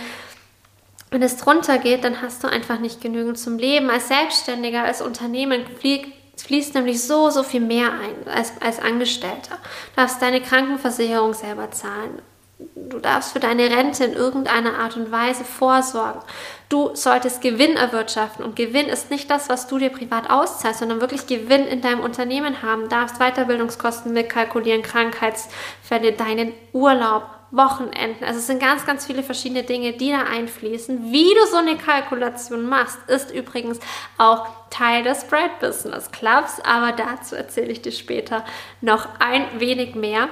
Wenn 1.11 1.23
es 1.23 1.37
drunter 1.37 1.79
geht, 1.79 2.03
dann 2.03 2.21
hast 2.21 2.43
du 2.43 2.49
einfach 2.49 2.81
nicht 2.81 3.01
genügend 3.01 3.39
zum 3.39 3.59
Leben. 3.59 3.91
Als 3.91 4.09
Selbstständiger, 4.09 4.83
als 4.83 5.01
Unternehmen 5.01 5.65
fliegt 5.79 6.13
fließt 6.43 6.75
nämlich 6.75 7.03
so, 7.03 7.31
so 7.31 7.43
viel 7.43 7.61
mehr 7.61 7.93
ein 7.93 8.29
als, 8.29 8.53
als 8.61 8.79
Angestellter. 8.79 9.57
Du 9.95 10.01
darfst 10.01 10.21
deine 10.21 10.43
Krankenversicherung 10.43 11.33
selber 11.33 11.71
zahlen. 11.71 12.21
Du 12.59 13.01
darfst 13.01 13.33
für 13.33 13.41
deine 13.41 13.71
Rente 13.71 14.05
in 14.05 14.15
irgendeiner 14.15 14.79
Art 14.79 14.97
und 14.97 15.13
Weise 15.13 15.45
vorsorgen. 15.45 16.23
Du 16.71 16.95
solltest 16.95 17.43
Gewinn 17.43 17.77
erwirtschaften 17.77 18.43
und 18.45 18.57
Gewinn 18.57 18.87
ist 18.87 19.11
nicht 19.11 19.31
das, 19.31 19.51
was 19.51 19.67
du 19.67 19.77
dir 19.79 19.91
privat 19.91 20.31
auszahlst, 20.31 20.81
sondern 20.81 21.03
wirklich 21.03 21.27
Gewinn 21.27 21.67
in 21.67 21.83
deinem 21.83 22.01
Unternehmen 22.01 22.63
haben. 22.63 22.89
darfst 22.89 23.19
Weiterbildungskosten 23.19 24.13
mitkalkulieren, 24.15 24.83
Krankheitsfälle, 24.83 26.13
deinen 26.13 26.55
Urlaub, 26.73 27.25
Wochenenden. 27.51 28.25
Also 28.25 28.41
es 28.41 28.47
sind 28.47 28.61
ganz, 28.61 28.87
ganz 28.87 29.05
viele 29.05 29.23
verschiedene 29.23 29.63
Dinge, 29.63 29.93
die 29.93 30.11
da 30.11 30.23
einfließen. 30.23 31.13
Wie 31.13 31.35
du 31.35 31.47
so 31.51 31.59
eine 31.59 31.77
Kalkulation 31.77 32.67
machst, 32.67 32.99
ist 33.07 33.31
übrigens 33.33 33.79
auch 34.17 34.47
Teil 34.71 35.05
des 35.05 35.25
Bright 35.25 35.61
Business 35.61 36.11
Clubs, 36.11 36.61
aber 36.65 36.93
dazu 36.93 37.37
erzähle 37.37 37.71
ich 37.73 37.83
dir 37.83 37.93
später 37.93 38.45
noch 38.81 39.09
ein 39.21 39.45
wenig 39.61 39.95
mehr. 39.95 40.29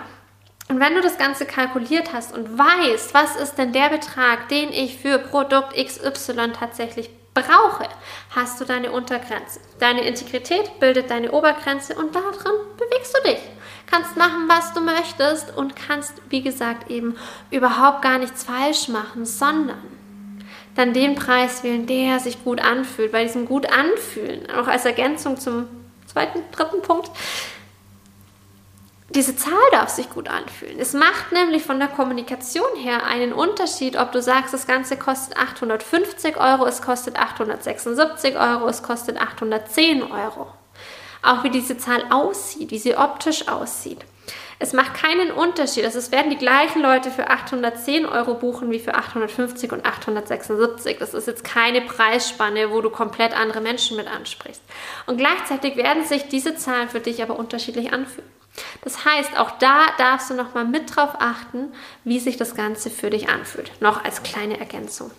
Und 0.68 0.80
wenn 0.80 0.94
du 0.94 1.02
das 1.02 1.18
Ganze 1.18 1.44
kalkuliert 1.44 2.12
hast 2.12 2.35
und 2.35 2.59
weißt, 2.59 3.12
was 3.12 3.37
ist 3.37 3.56
denn 3.56 3.73
der 3.73 3.90
Betrag, 3.90 4.49
den 4.49 4.73
ich 4.73 4.97
für 4.97 5.18
Produkt 5.18 5.75
XY 5.76 6.52
tatsächlich 6.59 7.11
brauche, 7.35 7.88
hast 8.30 8.61
du 8.61 8.64
deine 8.64 8.92
Untergrenze. 8.92 9.61
Deine 9.78 10.02
Integrität 10.06 10.78
bildet 10.80 11.11
deine 11.11 11.33
Obergrenze 11.33 11.94
und 11.97 12.14
darin 12.14 12.52
bewegst 12.78 13.16
du 13.16 13.28
dich. 13.28 13.40
Kannst 13.90 14.16
machen, 14.16 14.49
was 14.49 14.73
du 14.73 14.80
möchtest 14.80 15.54
und 15.56 15.76
kannst, 15.76 16.14
wie 16.30 16.42
gesagt, 16.42 16.90
eben 16.90 17.16
überhaupt 17.50 18.02
gar 18.02 18.18
nichts 18.18 18.44
falsch 18.44 18.88
machen, 18.88 19.26
sondern 19.26 19.83
dann 20.75 20.92
den 20.92 21.14
Preis 21.14 21.62
wählen, 21.62 21.87
der 21.87 22.18
sich 22.18 22.42
gut 22.42 22.61
anfühlt. 22.61 23.12
Bei 23.12 23.25
diesem 23.25 23.47
gut 23.47 23.66
anfühlen, 23.71 24.49
auch 24.50 24.66
als 24.66 24.85
Ergänzung 24.85 25.38
zum 25.38 25.68
zweiten, 26.06 26.40
dritten 26.52 26.83
Punkt, 26.83 27.11
diese 29.14 29.37
Zahl 29.37 29.71
darf 29.71 29.90
sich 29.90 30.11
gut 30.11 30.28
anfühlen. 30.28 30.78
Es 30.80 30.92
macht 30.92 31.30
nämlich 31.33 31.62
von 31.62 31.78
der 31.78 31.88
Kommunikation 31.88 32.76
her 32.76 33.04
einen 33.04 33.33
Unterschied, 33.33 33.97
ob 33.97 34.11
du 34.11 34.21
sagst, 34.21 34.52
das 34.52 34.66
Ganze 34.66 34.97
kostet 34.97 35.37
850 35.37 36.37
Euro, 36.37 36.66
es 36.66 36.83
kostet 36.83 37.16
876 37.16 38.37
Euro, 38.37 38.66
es 38.66 38.83
kostet 38.83 39.21
810 39.21 40.02
Euro. 40.02 40.49
Auch 41.23 41.44
wie 41.44 41.50
diese 41.50 41.78
Zahl 41.78 42.04
aussieht, 42.11 42.71
wie 42.71 42.78
sie 42.78 42.97
optisch 42.97 43.49
aussieht. 43.49 44.04
Es 44.58 44.73
macht 44.73 44.94
keinen 44.94 45.30
Unterschied. 45.30 45.84
Also 45.84 45.99
es 45.99 46.12
werden 46.12 46.30
die 46.30 46.37
gleichen 46.37 46.80
Leute 46.80 47.11
für 47.11 47.28
810 47.28 48.06
Euro 48.06 48.34
buchen 48.34 48.70
wie 48.70 48.78
für 48.78 48.94
850 48.94 49.73
und 49.73 49.84
876. 49.84 50.99
Das 50.99 51.14
ist 51.14 51.26
jetzt 51.26 51.44
keine 51.44 51.80
Preisspanne, 51.80 52.70
wo 52.70 52.80
du 52.80 52.90
komplett 52.90 53.32
andere 53.37 53.61
Menschen 53.61 53.96
mit 53.96 54.06
ansprichst. 54.06 54.62
Und 55.06 55.18
gleichzeitig 55.18 55.76
werden 55.76 56.04
sich 56.04 56.28
diese 56.28 56.56
Zahlen 56.56 56.88
für 56.88 57.00
dich 57.00 57.23
aber 57.23 57.38
unterschiedlich 57.38 57.92
anfühlen. 57.92 58.28
Das 58.82 59.04
heißt, 59.04 59.38
auch 59.38 59.58
da 59.58 59.87
darfst 59.99 60.30
du 60.30 60.34
nochmal 60.34 60.64
mit 60.64 60.94
drauf 60.94 61.16
achten, 61.18 61.73
wie 62.04 62.20
sich 62.20 62.37
das 62.37 62.54
Ganze 62.54 62.90
für 62.90 63.11
dich 63.11 63.28
anfühlt. 63.28 63.73
Noch 63.80 64.04
als 64.04 64.23
kleine 64.23 64.61
Ergänzung 64.61 65.11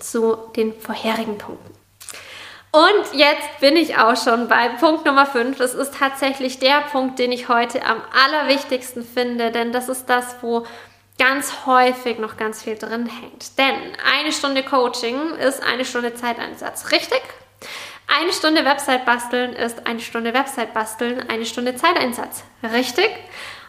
zu 0.00 0.36
den 0.56 0.78
vorherigen 0.80 1.38
Punkten. 1.38 1.72
Und 2.70 3.14
jetzt 3.14 3.60
bin 3.60 3.76
ich 3.76 3.96
auch 3.96 4.16
schon 4.16 4.48
bei 4.48 4.68
Punkt 4.68 5.06
Nummer 5.06 5.26
5. 5.26 5.56
Das 5.56 5.74
ist 5.74 5.94
tatsächlich 5.94 6.58
der 6.58 6.82
Punkt, 6.92 7.18
den 7.18 7.32
ich 7.32 7.48
heute 7.48 7.84
am 7.84 8.02
allerwichtigsten 8.12 9.04
finde, 9.04 9.50
denn 9.50 9.72
das 9.72 9.88
ist 9.88 10.06
das, 10.06 10.36
wo 10.42 10.66
ganz 11.18 11.66
häufig 11.66 12.18
noch 12.18 12.36
ganz 12.36 12.62
viel 12.62 12.76
drin 12.76 13.06
hängt. 13.06 13.58
Denn 13.58 13.74
eine 14.14 14.32
Stunde 14.32 14.62
Coaching 14.62 15.34
ist 15.36 15.62
eine 15.62 15.84
Stunde 15.84 16.14
Zeiteinsatz, 16.14 16.92
richtig? 16.92 17.22
Eine 18.06 18.32
Stunde 18.32 18.64
Website 18.64 19.04
basteln 19.04 19.52
ist 19.52 19.86
eine 19.86 20.00
Stunde 20.00 20.32
Website 20.32 20.72
basteln, 20.72 21.28
eine 21.28 21.44
Stunde 21.44 21.74
Zeiteinsatz. 21.76 22.44
Richtig? 22.62 23.10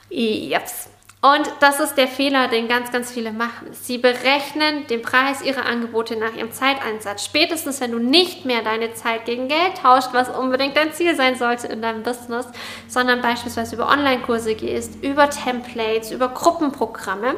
Jeps. 0.09 0.89
Und 1.21 1.51
das 1.59 1.81
ist 1.81 1.95
der 1.95 2.07
Fehler, 2.07 2.47
den 2.47 2.69
ganz, 2.69 2.93
ganz 2.93 3.11
viele 3.11 3.33
machen. 3.33 3.67
Sie 3.73 3.97
berechnen 3.97 4.87
den 4.87 5.01
Preis 5.01 5.41
ihrer 5.41 5.65
Angebote 5.65 6.15
nach 6.15 6.33
ihrem 6.33 6.53
Zeiteinsatz. 6.53 7.25
Spätestens, 7.25 7.81
wenn 7.81 7.91
du 7.91 7.99
nicht 7.99 8.45
mehr 8.45 8.61
deine 8.61 8.93
Zeit 8.93 9.25
gegen 9.25 9.49
Geld 9.49 9.79
tauscht, 9.81 10.13
was 10.13 10.29
unbedingt 10.29 10.77
dein 10.77 10.93
Ziel 10.93 11.17
sein 11.17 11.35
sollte 11.35 11.67
in 11.67 11.81
deinem 11.81 12.03
Business, 12.03 12.47
sondern 12.87 13.21
beispielsweise 13.21 13.75
über 13.75 13.89
Online-Kurse 13.89 14.55
gehst, 14.55 15.03
über 15.03 15.29
Templates, 15.29 16.11
über 16.11 16.29
Gruppenprogramme, 16.29 17.35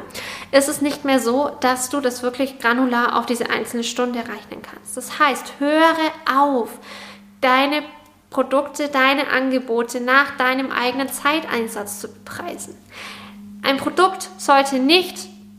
ist 0.52 0.68
es 0.68 0.80
nicht 0.80 1.04
mehr 1.04 1.18
so, 1.18 1.50
dass 1.60 1.88
du 1.88 2.00
das 2.00 2.22
wirklich 2.22 2.60
granular 2.60 3.18
auf 3.18 3.26
diese 3.26 3.50
einzelne 3.50 3.82
Stunde 3.82 4.20
rechnen 4.20 4.62
kannst. 4.62 4.96
Das 4.96 5.18
heißt, 5.18 5.54
höre 5.58 5.96
auf, 6.32 6.70
deine 7.40 7.82
Produkte, 8.30 8.88
deine 8.88 9.26
Angebote 9.26 10.00
nach 10.00 10.36
deinem 10.36 10.70
eigenen 10.70 11.08
Zeiteinsatz 11.08 11.98
zu 11.98 12.06
bepreisen. 12.12 12.76
Ein 13.62 13.76
Produkt 13.76 14.28
sollte 14.38 14.76
nicht 14.76 15.16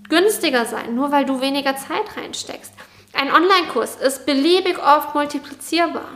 günstiger 0.10 0.66
sein, 0.66 0.96
nur 0.96 1.12
weil 1.12 1.26
du 1.26 1.42
weniger 1.42 1.76
Zeit 1.76 2.18
reinsteckst. 2.18 2.74
Ein 3.14 3.32
Online-Kurs 3.32 3.96
ist 3.96 4.26
beliebig 4.26 4.78
oft 4.80 5.16
multiplizierbar. 5.16 6.10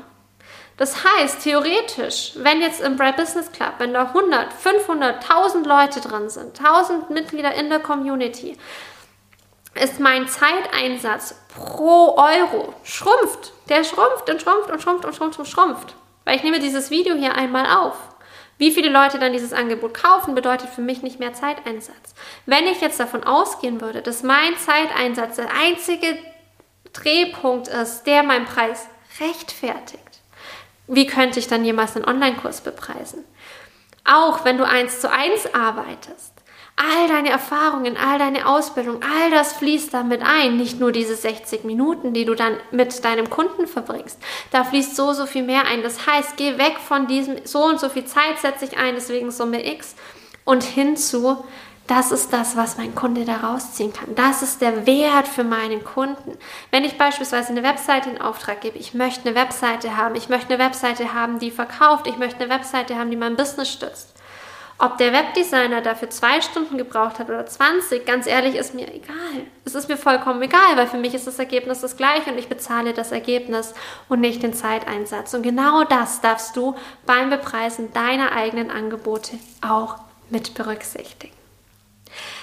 Das 0.77 1.03
heißt, 1.03 1.44
theoretisch, 1.44 2.34
wenn 2.36 2.62
jetzt 2.62 2.82
im 2.82 2.98
Bright 2.98 3.17
Business 3.17 3.51
Club, 3.51 3.74
wenn 3.79 3.94
da 3.94 4.03
100, 4.03 4.53
500, 4.53 5.15
1000 5.29 5.65
Leute 5.65 6.01
drin 6.01 6.29
sind, 6.29 6.60
1000 6.60 7.10
Mitglieder 7.10 7.53
in 7.56 7.70
der 7.70 7.79
Community, 7.79 8.58
ist 9.74 10.00
mein 10.00 10.27
Zeiteinsatz 10.27 11.36
pro 11.56 12.15
Euro 12.17 12.74
schrumpft. 12.84 13.53
Der 13.70 13.84
schrumpft 13.84 14.29
und 14.29 14.41
schrumpft 14.41 14.70
und 14.70 14.82
schrumpft 14.82 15.06
und 15.06 15.15
schrumpft 15.15 15.39
und 15.39 15.48
schrumpft. 15.48 15.96
Weil 16.25 16.36
ich 16.36 16.44
nehme 16.44 16.60
dieses 16.60 16.89
Video 16.91 17.15
hier 17.15 17.36
einmal 17.36 17.65
auf. 17.65 17.96
Wie 18.58 18.72
viele 18.72 18.90
Leute 18.90 19.20
dann 19.20 19.34
dieses 19.34 19.54
Angebot 19.54 19.94
kaufen, 19.94 20.34
bedeutet 20.34 20.70
für 20.70 20.82
mich 20.82 21.04
nicht 21.04 21.20
mehr 21.20 21.34
Zeiteinsatz. 21.34 22.16
Wenn 22.46 22.66
ich 22.66 22.82
jetzt 22.82 23.00
davon 23.00 23.24
ausgehen 23.24 23.82
würde, 23.82 24.02
dass 24.02 24.24
mein 24.24 24.58
Zeiteinsatz 24.58 25.36
der 25.36 25.54
einzige 25.54 26.18
Drehpunkt 26.94 27.68
ist, 27.68 28.04
der 28.04 28.24
meinen 28.24 28.46
Preis 28.46 28.88
rechtfertigt, 29.20 30.02
wie 30.88 31.06
könnte 31.06 31.40
ich 31.40 31.48
dann 31.48 31.66
jemals 31.66 31.96
einen 31.96 32.06
Online-Kurs 32.06 32.62
bepreisen? 32.62 33.24
Auch 34.06 34.46
wenn 34.46 34.58
du 34.58 34.64
eins 34.64 35.02
zu 35.02 35.12
eins 35.12 35.54
arbeitest, 35.54 36.34
all 36.77 37.07
deine 37.07 37.29
Erfahrungen, 37.29 37.98
all 37.98 38.19
deine 38.19 38.48
Ausbildung, 38.48 39.01
all 39.01 39.31
das 39.31 39.53
fließt 39.53 39.93
damit 39.93 40.22
ein. 40.22 40.57
Nicht 40.57 40.79
nur 40.79 40.91
diese 40.91 41.15
60 41.15 41.63
Minuten, 41.63 42.13
die 42.13 42.24
du 42.24 42.36
dann 42.36 42.55
mit 42.72 43.03
deinem 43.03 43.29
Kunden 43.29 43.67
verbringst. 43.67 44.19
Da 44.51 44.63
fließt 44.63 44.96
so, 44.96 45.12
so 45.13 45.25
viel 45.25 45.43
mehr 45.43 45.65
ein. 45.65 45.81
Das 45.81 46.05
heißt, 46.05 46.38
geh 46.38 46.57
weg 46.57 46.77
von 46.77 47.07
diesem, 47.07 47.38
so 47.46 47.65
und 47.65 47.79
so 47.79 47.89
viel 47.89 48.05
Zeit 48.05 48.39
setze 48.39 48.65
ich 48.65 48.77
ein, 48.77 48.93
deswegen 48.96 49.31
Summe 49.31 49.67
X 49.67 49.96
und 50.46 50.63
hinzu, 50.63 51.43
das 51.88 52.12
ist 52.12 52.31
das, 52.34 52.55
was 52.57 52.77
mein 52.77 52.93
Kunde 52.93 53.25
da 53.25 53.38
rausziehen 53.38 53.93
kann. 53.93 54.13
Das 54.13 54.41
ist 54.41 54.62
der 54.62 54.86
Wert 54.86 55.27
für 55.27 55.46
meinen 55.46 55.84
Kunden. 55.84 56.38
Wenn 56.69 56.84
ich 56.84 56.98
beispielsweise 56.98 57.50
eine 57.50 57.63
Webseite 57.63 58.10
in 58.10 58.22
Auftrag 58.22 58.62
gebe, 58.62 58.77
ich 58.77 58.93
möchte 58.93 59.27
eine 59.27 59.36
Webseite 59.36 59.96
haben, 59.96 60.13
ich 60.15 60.29
möchte 60.29 60.53
eine 60.53 60.63
Webseite 60.63 61.13
haben, 61.13 61.39
die 61.39 61.50
verkauft, 61.50 62.05
ich 62.05 62.17
möchte 62.17 62.41
eine 62.41 62.53
Webseite 62.53 62.98
haben, 62.98 63.10
die 63.10 63.17
mein 63.17 63.38
Business 63.38 63.72
stützt 63.72 64.16
ob 64.79 64.98
der 64.98 65.12
Webdesigner 65.12 65.81
dafür 65.81 66.10
zwei 66.10 66.41
Stunden 66.41 66.77
gebraucht 66.77 67.19
hat 67.19 67.29
oder 67.29 67.46
20, 67.46 68.05
ganz 68.05 68.27
ehrlich, 68.27 68.55
ist 68.55 68.75
mir 68.75 68.88
egal. 68.93 69.46
Es 69.65 69.74
ist 69.74 69.89
mir 69.89 69.98
vollkommen 69.98 70.41
egal, 70.41 70.75
weil 70.75 70.88
für 70.88 70.98
mich 70.98 71.13
ist 71.13 71.25
das 71.25 71.39
Ergebnis 71.39 71.81
das 71.81 71.98
gleiche 71.98 72.31
und 72.31 72.38
ich 72.38 72.48
bezahle 72.48 72.93
das 72.93 73.12
Ergebnis 73.12 73.74
und 74.07 74.19
nicht 74.19 74.43
den 74.43 74.53
Zeiteinsatz. 74.53 75.34
Und 75.34 75.41
genau 75.41 75.84
das 75.84 76.22
darfst 76.22 76.55
du 76.55 76.75
beim 77.05 77.29
Bepreisen 77.29 77.91
deiner 77.93 78.31
eigenen 78.34 78.69
Angebote 78.69 79.39
auch 79.62 79.96
mit 80.29 80.53
berücksichtigen. 80.53 81.37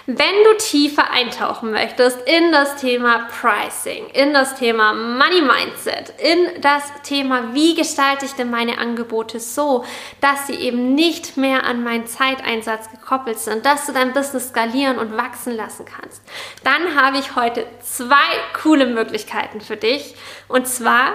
Wenn 0.06 0.44
du 0.44 0.58
tiefer 0.58 1.10
eintauchen 1.10 1.70
möchtest 1.70 2.18
in 2.28 2.52
das 2.52 2.76
Thema 2.76 3.26
Pricing, 3.40 4.06
in 4.10 4.34
das 4.34 4.54
Thema 4.54 4.92
Money 4.92 5.40
Mindset, 5.40 6.12
in 6.18 6.60
das 6.60 6.82
Thema, 7.04 7.54
wie 7.54 7.74
gestalte 7.74 8.26
ich 8.26 8.32
denn 8.32 8.50
meine 8.50 8.76
Angebote 8.76 9.40
so, 9.40 9.82
dass 10.20 10.46
sie 10.46 10.56
eben 10.56 10.94
nicht 10.94 11.38
mehr 11.38 11.64
an 11.64 11.82
meinen 11.82 12.06
Zeiteinsatz 12.06 12.90
gekoppelt 12.90 13.38
sind, 13.38 13.64
dass 13.64 13.86
du 13.86 13.92
dein 13.92 14.12
Business 14.12 14.50
skalieren 14.50 14.98
und 14.98 15.16
wachsen 15.16 15.56
lassen 15.56 15.86
kannst, 15.86 16.20
dann 16.64 17.00
habe 17.00 17.16
ich 17.16 17.34
heute 17.34 17.66
zwei 17.80 18.14
coole 18.62 18.84
Möglichkeiten 18.84 19.62
für 19.62 19.78
dich. 19.78 20.16
Und 20.48 20.68
zwar 20.68 21.14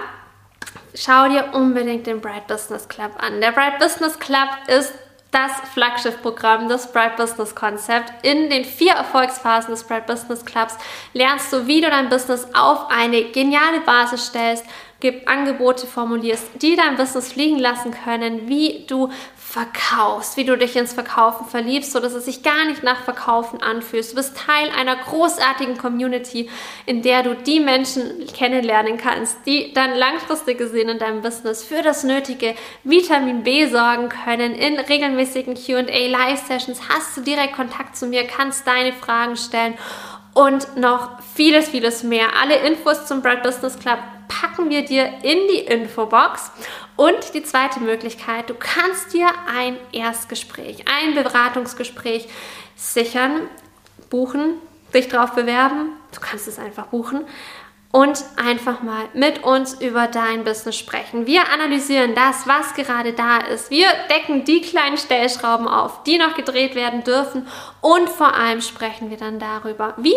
schau 0.96 1.28
dir 1.28 1.50
unbedingt 1.52 2.08
den 2.08 2.20
Bright 2.20 2.48
Business 2.48 2.88
Club 2.88 3.12
an. 3.18 3.40
Der 3.40 3.52
Bright 3.52 3.78
Business 3.78 4.18
Club 4.18 4.48
ist 4.66 4.92
das 5.30 5.52
Flaggschiff-Programm 5.74 6.68
des 6.68 6.90
Bright 6.92 7.16
Business 7.16 7.54
Concept. 7.54 8.12
In 8.22 8.50
den 8.50 8.64
vier 8.64 8.92
Erfolgsphasen 8.92 9.70
des 9.70 9.84
Bright 9.84 10.06
Business 10.06 10.44
Clubs 10.44 10.76
lernst 11.12 11.52
du, 11.52 11.66
wie 11.66 11.80
du 11.80 11.88
dein 11.88 12.08
Business 12.08 12.48
auf 12.54 12.90
eine 12.90 13.24
geniale 13.24 13.80
Basis 13.80 14.26
stellst, 14.26 14.64
Angebote 15.26 15.86
formulierst, 15.86 16.44
die 16.60 16.76
dein 16.76 16.96
Business 16.96 17.32
fliegen 17.32 17.58
lassen 17.58 17.92
können, 18.04 18.48
wie 18.48 18.84
du 18.86 19.10
verkaufst, 19.50 20.36
wie 20.36 20.44
du 20.44 20.56
dich 20.56 20.76
ins 20.76 20.92
Verkaufen 20.92 21.44
verliebst, 21.44 21.90
sodass 21.90 22.12
es 22.12 22.26
sich 22.26 22.44
gar 22.44 22.66
nicht 22.66 22.84
nach 22.84 23.02
Verkaufen 23.02 23.60
anfühlt. 23.60 24.08
Du 24.08 24.14
bist 24.14 24.36
Teil 24.36 24.70
einer 24.78 24.94
großartigen 24.94 25.76
Community, 25.76 26.48
in 26.86 27.02
der 27.02 27.24
du 27.24 27.34
die 27.34 27.58
Menschen 27.58 28.28
kennenlernen 28.28 28.96
kannst, 28.96 29.38
die 29.46 29.72
dann 29.72 29.96
langfristig 29.96 30.56
gesehen 30.56 30.88
in 30.88 31.00
deinem 31.00 31.20
Business 31.20 31.64
für 31.64 31.82
das 31.82 32.04
nötige 32.04 32.54
Vitamin 32.84 33.42
B 33.42 33.66
sorgen 33.66 34.08
können. 34.08 34.54
In 34.54 34.78
regelmäßigen 34.78 35.54
QA 35.54 35.80
Live-Sessions 35.82 36.82
hast 36.88 37.16
du 37.16 37.22
direkt 37.22 37.54
Kontakt 37.54 37.96
zu 37.96 38.06
mir, 38.06 38.28
kannst 38.28 38.68
deine 38.68 38.92
Fragen 38.92 39.34
stellen 39.34 39.74
und 40.32 40.76
noch 40.76 41.18
vieles, 41.34 41.70
vieles 41.70 42.04
mehr. 42.04 42.28
Alle 42.40 42.54
Infos 42.68 43.06
zum 43.06 43.20
Bright 43.20 43.42
Business 43.42 43.76
Club 43.76 43.98
packen 44.30 44.70
wir 44.70 44.84
dir 44.84 45.06
in 45.22 45.38
die 45.48 45.58
Infobox. 45.66 46.52
Und 46.96 47.34
die 47.34 47.42
zweite 47.42 47.80
Möglichkeit, 47.80 48.48
du 48.48 48.54
kannst 48.54 49.12
dir 49.12 49.28
ein 49.54 49.76
Erstgespräch, 49.92 50.84
ein 50.86 51.14
Beratungsgespräch 51.14 52.28
sichern, 52.76 53.42
buchen, 54.08 54.54
dich 54.94 55.08
drauf 55.08 55.32
bewerben. 55.34 55.90
Du 56.14 56.20
kannst 56.20 56.46
es 56.46 56.58
einfach 56.58 56.86
buchen 56.86 57.24
und 57.92 58.24
einfach 58.36 58.82
mal 58.82 59.06
mit 59.14 59.42
uns 59.42 59.74
über 59.80 60.06
dein 60.06 60.44
Business 60.44 60.76
sprechen. 60.76 61.26
Wir 61.26 61.48
analysieren 61.52 62.14
das, 62.14 62.46
was 62.46 62.74
gerade 62.74 63.12
da 63.12 63.38
ist. 63.38 63.70
Wir 63.70 63.88
decken 64.08 64.44
die 64.44 64.60
kleinen 64.60 64.96
Stellschrauben 64.96 65.66
auf, 65.66 66.04
die 66.04 66.18
noch 66.18 66.34
gedreht 66.34 66.74
werden 66.74 67.02
dürfen 67.02 67.48
und 67.80 68.08
vor 68.08 68.34
allem 68.34 68.60
sprechen 68.60 69.10
wir 69.10 69.16
dann 69.16 69.38
darüber, 69.38 69.94
wie 69.96 70.14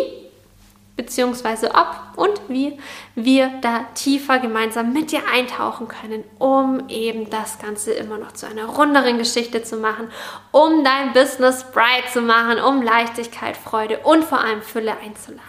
beziehungsweise 0.96 1.72
ob 1.74 1.96
und 2.16 2.40
wie 2.48 2.78
wir 3.14 3.50
da 3.60 3.84
tiefer 3.94 4.38
gemeinsam 4.38 4.92
mit 4.92 5.10
dir 5.10 5.22
eintauchen 5.32 5.88
können, 5.88 6.24
um 6.38 6.88
eben 6.88 7.30
das 7.30 7.58
Ganze 7.58 7.92
immer 7.92 8.18
noch 8.18 8.32
zu 8.32 8.46
einer 8.46 8.66
runderen 8.66 9.18
Geschichte 9.18 9.62
zu 9.62 9.76
machen, 9.76 10.08
um 10.52 10.84
dein 10.84 11.12
Business 11.12 11.64
bright 11.72 12.10
zu 12.12 12.20
machen, 12.20 12.60
um 12.60 12.82
Leichtigkeit, 12.82 13.56
Freude 13.56 13.98
und 14.04 14.24
vor 14.24 14.40
allem 14.40 14.62
Fülle 14.62 14.96
einzuladen. 14.98 15.42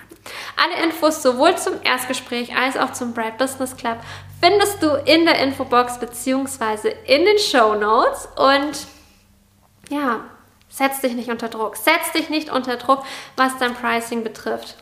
Alle 0.57 0.83
Infos 0.83 1.21
sowohl 1.21 1.55
zum 1.57 1.73
Erstgespräch 1.83 2.55
als 2.55 2.77
auch 2.77 2.93
zum 2.93 3.13
Bright 3.13 3.37
Business 3.37 3.75
Club 3.77 3.97
findest 4.41 4.81
du 4.81 4.89
in 5.05 5.25
der 5.25 5.39
Infobox 5.39 5.99
bzw. 5.99 6.93
in 7.05 7.25
den 7.25 7.37
Show 7.37 7.75
Notes 7.75 8.27
und 8.35 8.87
ja, 9.89 10.21
setz 10.69 11.01
dich 11.01 11.13
nicht 11.13 11.29
unter 11.29 11.49
Druck. 11.49 11.75
Setz 11.75 12.11
dich 12.13 12.29
nicht 12.29 12.49
unter 12.51 12.77
Druck, 12.77 13.03
was 13.35 13.57
dein 13.59 13.75
Pricing 13.75 14.23
betrifft. 14.23 14.75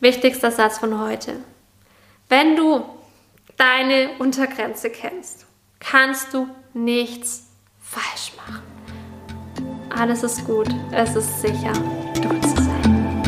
Wichtigster 0.00 0.50
Satz 0.50 0.78
von 0.78 1.00
heute. 1.00 1.32
Wenn 2.28 2.54
du 2.54 2.84
deine 3.56 4.10
Untergrenze 4.18 4.90
kennst, 4.90 5.46
kannst 5.80 6.34
du 6.34 6.48
nichts 6.74 7.46
falsch 7.80 8.32
machen. 8.36 8.62
Alles 9.88 10.22
ist 10.22 10.44
gut, 10.44 10.68
es 10.92 11.16
ist 11.16 11.40
sicher, 11.40 11.72
dort 12.22 12.42
zu 12.44 12.62
sein. 12.62 13.22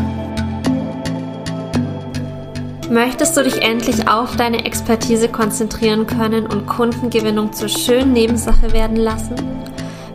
Möchtest 2.90 3.34
du 3.36 3.44
dich 3.44 3.62
endlich 3.62 4.06
auf 4.06 4.36
deine 4.36 4.66
Expertise 4.66 5.30
konzentrieren 5.30 6.06
können 6.06 6.46
und 6.46 6.66
Kundengewinnung 6.66 7.54
zur 7.54 7.68
schönen 7.68 8.12
Nebensache 8.12 8.74
werden 8.74 8.96
lassen? 8.96 9.36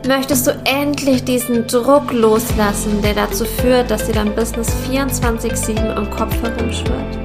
Möchtest 0.07 0.47
du 0.47 0.51
endlich 0.65 1.23
diesen 1.23 1.65
Druck 1.65 2.11
loslassen, 2.11 3.01
der 3.01 3.13
dazu 3.13 3.45
führt, 3.45 3.89
dass 3.89 4.05
dir 4.05 4.13
dein 4.13 4.35
Business 4.35 4.67
24-7 4.91 5.95
im 5.95 6.09
Kopf 6.09 6.35
herumschwirrt? 6.41 7.17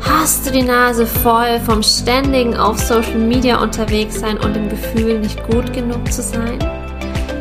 Hast 0.00 0.46
du 0.46 0.52
die 0.52 0.62
Nase 0.62 1.08
voll 1.08 1.58
vom 1.66 1.82
ständigen 1.82 2.56
auf 2.56 2.78
Social 2.78 3.18
Media 3.18 3.60
unterwegs 3.60 4.20
sein 4.20 4.38
und 4.38 4.54
dem 4.54 4.68
Gefühl, 4.68 5.18
nicht 5.18 5.42
gut 5.48 5.72
genug 5.72 6.12
zu 6.12 6.22
sein? 6.22 6.60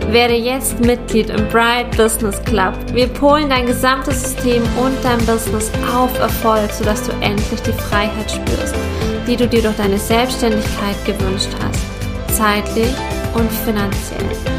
Werde 0.10 0.34
jetzt 0.34 0.80
Mitglied 0.80 1.30
im 1.30 1.48
Bright 1.50 1.96
Business 1.96 2.42
Club. 2.44 2.74
Wir 2.94 3.08
polen 3.08 3.50
dein 3.50 3.68
gesamtes 3.68 4.24
System 4.24 4.64
und 4.84 4.98
dein 5.04 5.24
Business 5.28 5.72
auf 5.96 6.18
Erfolg, 6.18 6.72
sodass 6.72 7.04
du 7.04 7.12
endlich 7.22 7.62
die 7.62 7.74
Freiheit 7.74 8.32
spürst, 8.32 8.76
die 9.28 9.36
du 9.36 9.48
dir 9.48 9.62
durch 9.62 9.78
deine 9.78 10.00
Selbstständigkeit 10.00 11.06
gewünscht 11.06 11.50
hast. 11.62 12.36
Zeitlich 12.36 12.94
und 13.36 13.52
finanziell. 13.52 14.53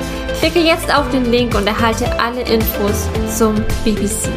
Klicke 0.45 0.61
jetzt 0.61 0.95
auf 0.95 1.09
den 1.11 1.25
Link 1.33 1.55
und 1.55 1.67
erhalte 1.67 2.21
alle 2.21 2.43
Infos 2.43 3.09
zum 3.35 3.55
BBC. 3.83 4.29